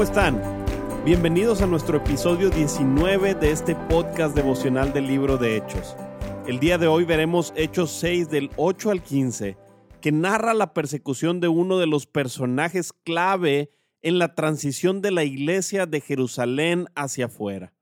[0.00, 0.40] ¿Cómo están?
[1.04, 5.94] Bienvenidos a nuestro episodio 19 de este podcast devocional del libro de Hechos.
[6.46, 9.58] El día de hoy veremos Hechos 6 del 8 al 15,
[10.00, 15.24] que narra la persecución de uno de los personajes clave en la transición de la
[15.24, 17.74] iglesia de Jerusalén hacia afuera.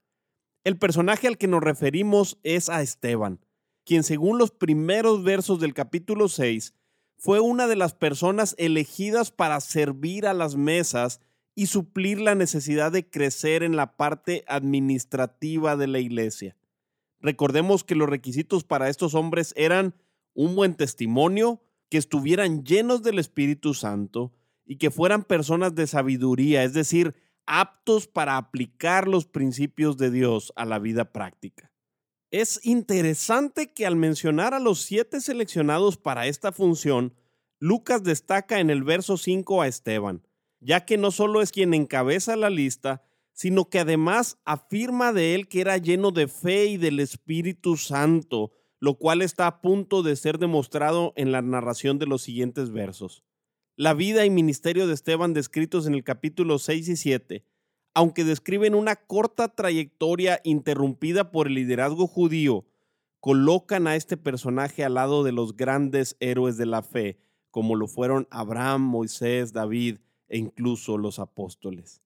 [0.64, 3.38] El personaje al que nos referimos es a Esteban,
[3.84, 6.74] quien según los primeros versos del capítulo 6
[7.16, 11.20] fue una de las personas elegidas para servir a las mesas
[11.58, 16.56] y suplir la necesidad de crecer en la parte administrativa de la iglesia.
[17.18, 19.96] Recordemos que los requisitos para estos hombres eran
[20.34, 24.32] un buen testimonio, que estuvieran llenos del Espíritu Santo
[24.66, 30.52] y que fueran personas de sabiduría, es decir, aptos para aplicar los principios de Dios
[30.54, 31.72] a la vida práctica.
[32.30, 37.14] Es interesante que al mencionar a los siete seleccionados para esta función,
[37.58, 40.22] Lucas destaca en el verso 5 a Esteban,
[40.60, 45.48] ya que no solo es quien encabeza la lista, sino que además afirma de él
[45.48, 50.16] que era lleno de fe y del Espíritu Santo, lo cual está a punto de
[50.16, 53.24] ser demostrado en la narración de los siguientes versos.
[53.76, 57.44] La vida y ministerio de Esteban descritos en el capítulo 6 y 7
[57.98, 62.64] aunque describen una corta trayectoria interrumpida por el liderazgo judío,
[63.18, 67.18] colocan a este personaje al lado de los grandes héroes de la fe,
[67.50, 69.98] como lo fueron Abraham, Moisés, David
[70.28, 72.02] e incluso los apóstoles.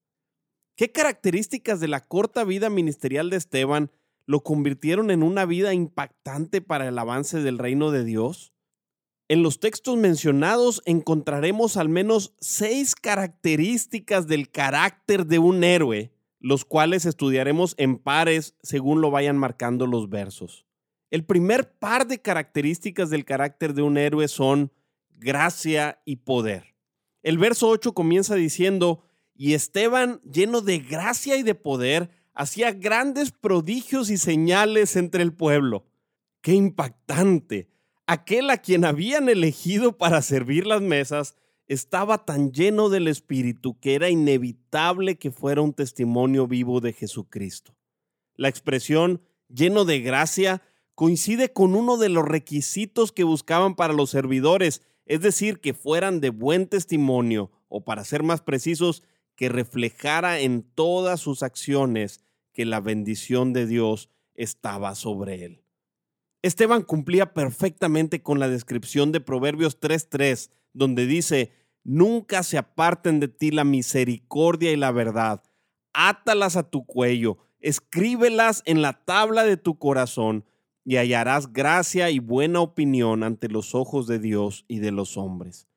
[0.76, 3.90] ¿Qué características de la corta vida ministerial de Esteban
[4.26, 8.52] lo convirtieron en una vida impactante para el avance del reino de Dios?
[9.28, 16.64] En los textos mencionados encontraremos al menos seis características del carácter de un héroe, los
[16.64, 20.66] cuales estudiaremos en pares según lo vayan marcando los versos.
[21.10, 24.72] El primer par de características del carácter de un héroe son
[25.10, 26.71] gracia y poder.
[27.22, 29.02] El verso 8 comienza diciendo,
[29.34, 35.32] y Esteban, lleno de gracia y de poder, hacía grandes prodigios y señales entre el
[35.32, 35.86] pueblo.
[36.40, 37.72] ¡Qué impactante!
[38.06, 43.94] aquel a quien habían elegido para servir las mesas estaba tan lleno del Espíritu que
[43.94, 47.74] era inevitable que fuera un testimonio vivo de Jesucristo.
[48.34, 50.62] La expresión lleno de gracia
[50.94, 56.20] coincide con uno de los requisitos que buscaban para los servidores, es decir, que fueran
[56.20, 59.02] de buen testimonio, o para ser más precisos,
[59.34, 65.64] que reflejara en todas sus acciones que la bendición de Dios estaba sobre él.
[66.42, 71.52] Esteban cumplía perfectamente con la descripción de Proverbios 3.3, donde dice,
[71.84, 75.42] nunca se aparten de ti la misericordia y la verdad,
[75.92, 80.44] átalas a tu cuello, escríbelas en la tabla de tu corazón,
[80.84, 85.68] y hallarás gracia y buena opinión ante los ojos de Dios y de los hombres.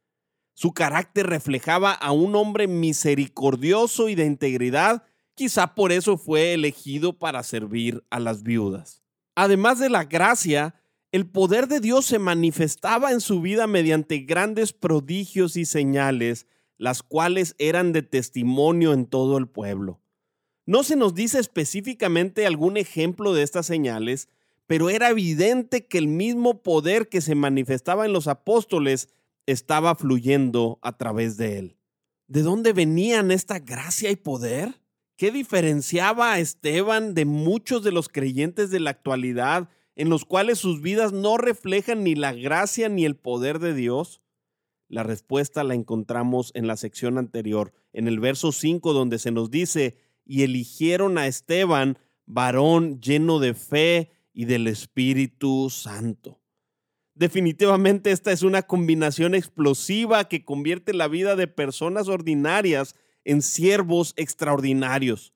[0.54, 5.04] Su carácter reflejaba a un hombre misericordioso y de integridad,
[5.36, 9.04] quizá por eso fue elegido para servir a las viudas.
[9.36, 10.76] Además de la gracia,
[11.12, 17.04] el poder de Dios se manifestaba en su vida mediante grandes prodigios y señales, las
[17.04, 20.02] cuales eran de testimonio en todo el pueblo.
[20.66, 24.30] No se nos dice específicamente algún ejemplo de estas señales,
[24.68, 29.10] pero era evidente que el mismo poder que se manifestaba en los apóstoles
[29.46, 31.78] estaba fluyendo a través de él.
[32.28, 34.82] ¿De dónde venían esta gracia y poder?
[35.18, 40.60] ¿Qué diferenciaba a Esteban de muchos de los creyentes de la actualidad en los cuales
[40.60, 44.22] sus vidas no reflejan ni la gracia ni el poder de Dios?
[44.88, 49.50] La respuesta la encontramos en la sección anterior, en el verso 5, donde se nos
[49.50, 56.42] dice, y eligieron a Esteban, varón lleno de fe y del Espíritu Santo.
[57.16, 64.14] Definitivamente esta es una combinación explosiva que convierte la vida de personas ordinarias en siervos
[64.18, 65.34] extraordinarios.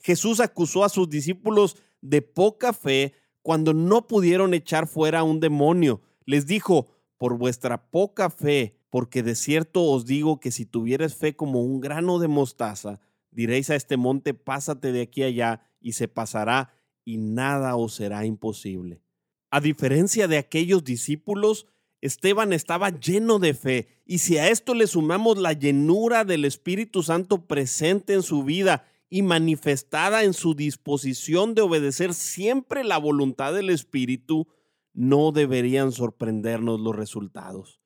[0.00, 5.38] Jesús acusó a sus discípulos de poca fe cuando no pudieron echar fuera a un
[5.38, 6.02] demonio.
[6.26, 6.88] Les dijo,
[7.18, 11.80] por vuestra poca fe, porque de cierto os digo que si tuvieres fe como un
[11.80, 12.98] grano de mostaza,
[13.30, 18.24] diréis a este monte, pásate de aquí allá, y se pasará, y nada os será
[18.24, 19.02] imposible.
[19.50, 21.66] A diferencia de aquellos discípulos,
[22.00, 27.02] Esteban estaba lleno de fe y si a esto le sumamos la llenura del Espíritu
[27.02, 33.52] Santo presente en su vida y manifestada en su disposición de obedecer siempre la voluntad
[33.52, 34.48] del Espíritu,
[34.94, 37.80] no deberían sorprendernos los resultados.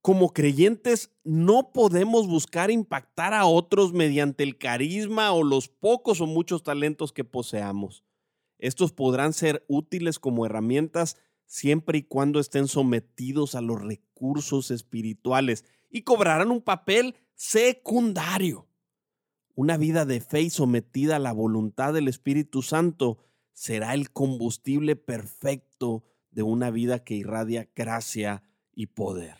[0.00, 6.26] Como creyentes no podemos buscar impactar a otros mediante el carisma o los pocos o
[6.26, 8.02] muchos talentos que poseamos.
[8.62, 11.16] Estos podrán ser útiles como herramientas
[11.46, 18.68] siempre y cuando estén sometidos a los recursos espirituales y cobrarán un papel secundario.
[19.56, 23.18] Una vida de fe y sometida a la voluntad del Espíritu Santo
[23.52, 29.38] será el combustible perfecto de una vida que irradia gracia y poder.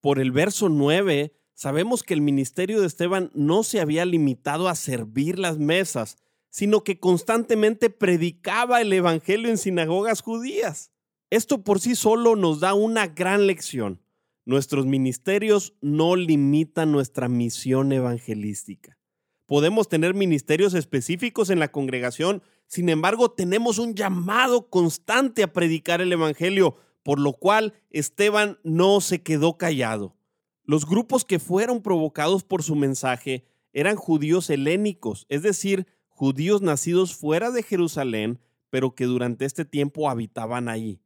[0.00, 4.74] Por el verso 9 sabemos que el ministerio de Esteban no se había limitado a
[4.74, 6.18] servir las mesas,
[6.50, 10.92] sino que constantemente predicaba el Evangelio en sinagogas judías.
[11.30, 14.02] Esto por sí solo nos da una gran lección.
[14.46, 18.98] Nuestros ministerios no limitan nuestra misión evangelística.
[19.44, 26.00] Podemos tener ministerios específicos en la congregación, sin embargo tenemos un llamado constante a predicar
[26.00, 30.16] el Evangelio, por lo cual Esteban no se quedó callado.
[30.64, 35.86] Los grupos que fueron provocados por su mensaje eran judíos helénicos, es decir,
[36.18, 41.00] judíos nacidos fuera de Jerusalén, pero que durante este tiempo habitaban allí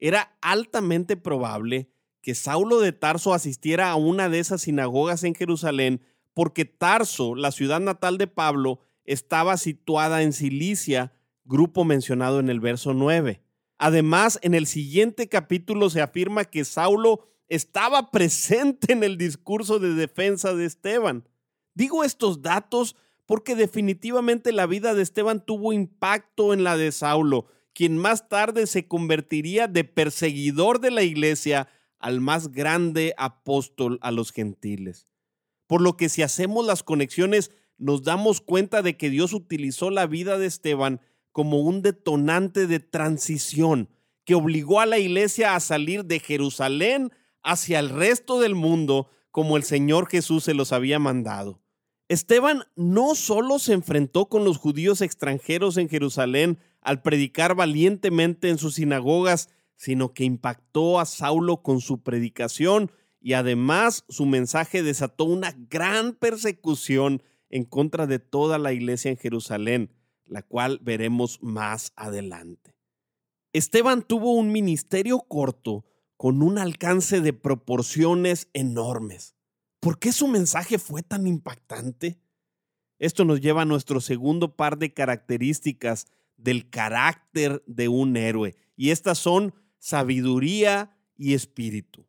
[0.00, 1.90] era altamente probable
[2.22, 6.02] que Saulo de Tarso asistiera a una de esas sinagogas en Jerusalén
[6.34, 11.12] porque Tarso, la ciudad natal de Pablo, estaba situada en Cilicia,
[11.44, 13.42] grupo mencionado en el verso 9.
[13.78, 19.94] Además, en el siguiente capítulo se afirma que Saulo estaba presente en el discurso de
[19.94, 21.28] defensa de Esteban.
[21.74, 22.96] Digo estos datos
[23.30, 28.66] porque definitivamente la vida de Esteban tuvo impacto en la de Saulo, quien más tarde
[28.66, 31.68] se convertiría de perseguidor de la iglesia
[32.00, 35.06] al más grande apóstol a los gentiles.
[35.68, 40.08] Por lo que si hacemos las conexiones, nos damos cuenta de que Dios utilizó la
[40.08, 41.00] vida de Esteban
[41.30, 43.90] como un detonante de transición
[44.24, 47.12] que obligó a la iglesia a salir de Jerusalén
[47.44, 51.62] hacia el resto del mundo como el Señor Jesús se los había mandado.
[52.10, 58.58] Esteban no solo se enfrentó con los judíos extranjeros en Jerusalén al predicar valientemente en
[58.58, 62.90] sus sinagogas, sino que impactó a Saulo con su predicación
[63.20, 69.16] y además su mensaje desató una gran persecución en contra de toda la iglesia en
[69.16, 69.92] Jerusalén,
[70.26, 72.74] la cual veremos más adelante.
[73.52, 75.84] Esteban tuvo un ministerio corto
[76.16, 79.36] con un alcance de proporciones enormes.
[79.80, 82.20] ¿Por qué su mensaje fue tan impactante?
[82.98, 86.06] Esto nos lleva a nuestro segundo par de características
[86.36, 92.06] del carácter de un héroe, y estas son sabiduría y espíritu.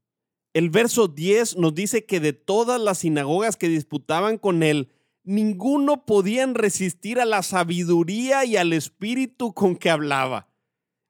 [0.54, 4.92] El verso 10 nos dice que de todas las sinagogas que disputaban con él,
[5.24, 10.50] ninguno podían resistir a la sabiduría y al espíritu con que hablaba.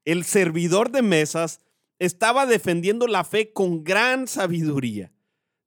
[0.06, 1.60] El servidor de mesas
[1.98, 5.12] estaba defendiendo la fe con gran sabiduría.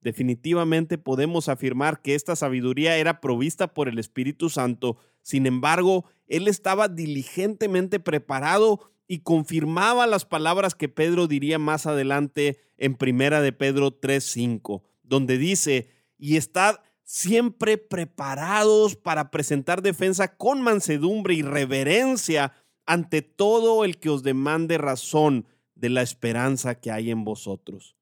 [0.05, 6.47] Definitivamente podemos afirmar que esta sabiduría era provista por el Espíritu Santo, sin embargo, él
[6.47, 13.53] estaba diligentemente preparado y confirmaba las palabras que Pedro diría más adelante en Primera de
[13.53, 15.88] Pedro 3:5, donde dice,
[16.19, 22.52] "Y estad siempre preparados para presentar defensa con mansedumbre y reverencia
[22.85, 27.97] ante todo el que os demande razón de la esperanza que hay en vosotros."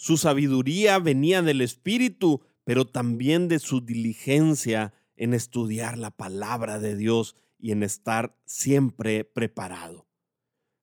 [0.00, 6.94] Su sabiduría venía del Espíritu, pero también de su diligencia en estudiar la palabra de
[6.94, 10.06] Dios y en estar siempre preparado.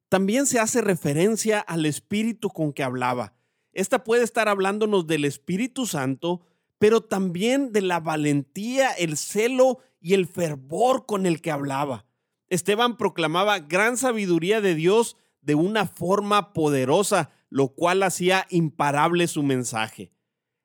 [0.10, 3.38] También se hace referencia al Espíritu con que hablaba.
[3.72, 6.42] Esta puede estar hablándonos del Espíritu Santo,
[6.78, 12.06] pero también de la valentía, el celo y el fervor con el que hablaba.
[12.50, 19.44] Esteban proclamaba gran sabiduría de Dios de una forma poderosa, lo cual hacía imparable su
[19.44, 20.12] mensaje.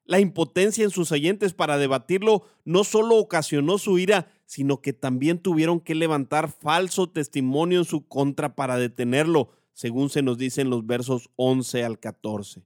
[0.04, 5.38] La impotencia en sus oyentes para debatirlo no solo ocasionó su ira, sino que también
[5.38, 10.70] tuvieron que levantar falso testimonio en su contra para detenerlo, según se nos dice en
[10.70, 12.64] los versos 11 al 14.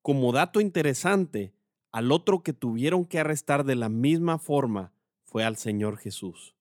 [0.00, 1.52] Como dato interesante,
[1.92, 4.92] al otro que tuvieron que arrestar de la misma forma
[5.24, 6.54] fue al Señor Jesús.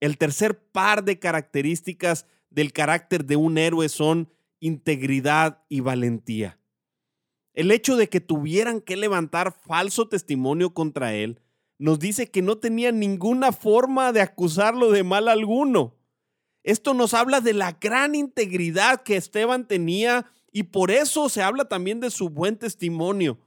[0.00, 4.28] El tercer par de características del carácter de un héroe son
[4.60, 6.58] integridad y valentía.
[7.52, 11.40] El hecho de que tuvieran que levantar falso testimonio contra él
[11.78, 15.96] nos dice que no tenía ninguna forma de acusarlo de mal alguno.
[16.62, 21.66] Esto nos habla de la gran integridad que Esteban tenía Y por eso se habla
[21.66, 23.38] también de su buen testimonio.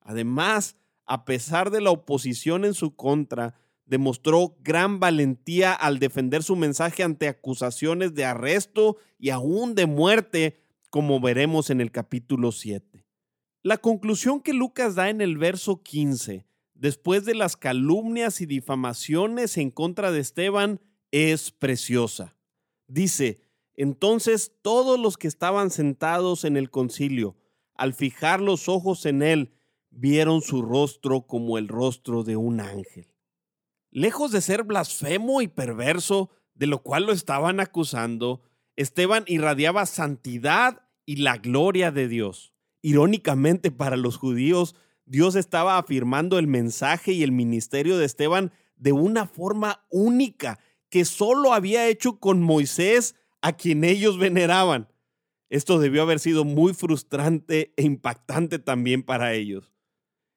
[0.00, 3.54] Además, a pesar de la oposición en su contra,
[3.90, 10.62] demostró gran valentía al defender su mensaje ante acusaciones de arresto y aún de muerte,
[10.90, 13.04] como veremos en el capítulo 7.
[13.64, 19.58] La conclusión que Lucas da en el verso 15, después de las calumnias y difamaciones
[19.58, 20.80] en contra de Esteban,
[21.10, 22.36] es preciosa.
[22.86, 23.40] Dice,
[23.74, 27.36] entonces todos los que estaban sentados en el concilio,
[27.74, 29.52] al fijar los ojos en él,
[29.90, 33.10] vieron su rostro como el rostro de un ángel.
[33.90, 38.42] Lejos de ser blasfemo y perverso, de lo cual lo estaban acusando,
[38.76, 42.52] Esteban irradiaba santidad y la gloria de Dios.
[42.82, 48.92] Irónicamente para los judíos, Dios estaba afirmando el mensaje y el ministerio de Esteban de
[48.92, 54.88] una forma única que solo había hecho con Moisés, a quien ellos veneraban.
[55.48, 59.72] Esto debió haber sido muy frustrante e impactante también para ellos.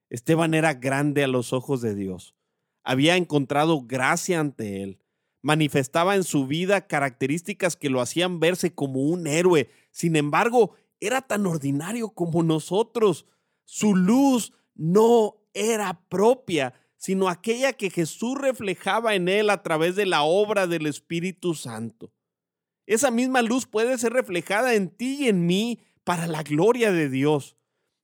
[0.10, 2.36] Esteban era grande a los ojos de Dios.
[2.83, 4.99] Había encontrado gracia ante él.
[5.41, 9.69] Manifestaba en su vida características que lo hacían verse como un héroe.
[9.91, 13.25] Sin embargo, era tan ordinario como nosotros.
[13.65, 20.05] Su luz no era propia, sino aquella que Jesús reflejaba en él a través de
[20.05, 22.13] la obra del Espíritu Santo.
[22.85, 27.09] Esa misma luz puede ser reflejada en ti y en mí para la gloria de
[27.09, 27.57] Dios.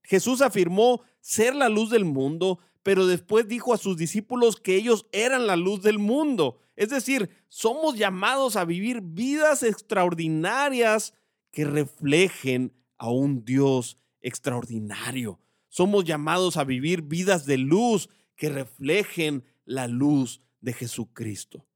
[0.03, 5.07] Jesús afirmó ser la luz del mundo, pero después dijo a sus discípulos que ellos
[5.11, 6.59] eran la luz del mundo.
[6.75, 11.13] Es decir, somos llamados a vivir vidas extraordinarias
[11.51, 15.39] que reflejen a un Dios extraordinario.
[15.67, 21.67] Somos llamados a vivir vidas de luz que reflejen la luz de Jesucristo.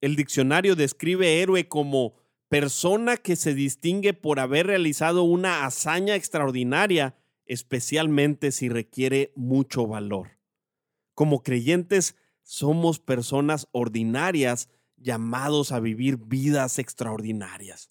[0.00, 2.14] El diccionario describe héroe como
[2.48, 7.16] persona que se distingue por haber realizado una hazaña extraordinaria,
[7.46, 10.39] especialmente si requiere mucho valor.
[11.20, 17.90] Como creyentes, somos personas ordinarias llamados a vivir vidas extraordinarias.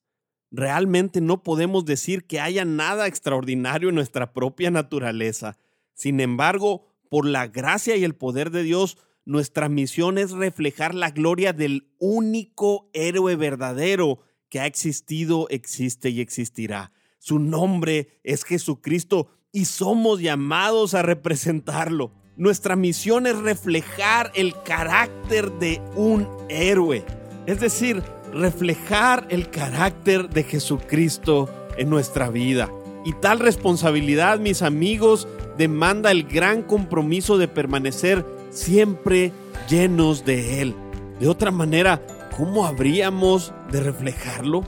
[0.49, 5.59] Realmente no podemos decir que haya nada extraordinario en nuestra propia naturaleza.
[5.93, 11.11] Sin embargo, por la gracia y el poder de Dios, nuestra misión es reflejar la
[11.11, 16.93] gloria del único héroe verdadero que ha existido, existe y existirá.
[17.19, 22.18] Su nombre es Jesucristo y somos llamados a representarlo.
[22.39, 27.03] Nuestra misión es reflejar el carácter de un héroe,
[27.45, 28.01] es decir,
[28.33, 32.69] reflejar el carácter de Jesucristo en nuestra vida.
[33.03, 35.27] Y tal responsabilidad, mis amigos,
[35.57, 39.33] demanda el gran compromiso de permanecer siempre
[39.67, 40.75] llenos de Él.
[41.19, 42.01] De otra manera,
[42.37, 44.63] ¿cómo habríamos de reflejarlo?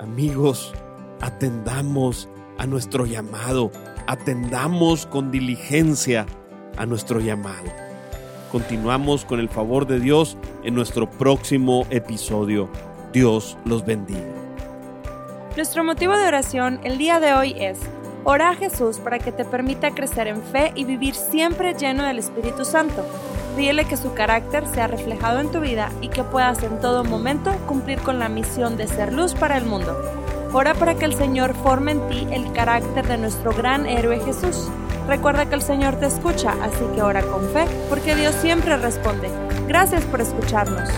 [0.00, 0.74] Amigos,
[1.20, 3.70] atendamos a nuestro llamado,
[4.08, 6.26] atendamos con diligencia
[6.76, 7.70] a nuestro llamado.
[8.50, 12.68] Continuamos con el favor de Dios en nuestro próximo episodio.
[13.12, 14.32] Dios los bendiga.
[15.56, 17.78] Nuestro motivo de oración el día de hoy es
[18.24, 22.18] Ora a Jesús para que te permita crecer en fe y vivir siempre lleno del
[22.18, 23.06] Espíritu Santo.
[23.56, 27.52] Pídele que su carácter sea reflejado en tu vida y que puedas en todo momento
[27.66, 29.96] cumplir con la misión de ser luz para el mundo.
[30.52, 34.68] Ora para que el Señor forme en ti el carácter de nuestro gran héroe Jesús.
[35.06, 39.30] Recuerda que el Señor te escucha, así que ora con fe, porque Dios siempre responde.
[39.68, 40.90] Gracias por escucharnos.